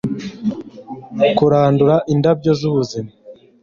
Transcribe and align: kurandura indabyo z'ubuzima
kurandura 1.37 1.95
indabyo 2.13 2.51
z'ubuzima 2.59 3.11